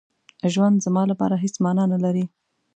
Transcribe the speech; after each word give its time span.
ژوند 0.53 0.77
زما 0.85 1.03
لپاره 1.11 1.35
هېڅ 1.43 1.55
مانا 1.63 1.83
نه 1.93 1.97
لري. 2.03 2.25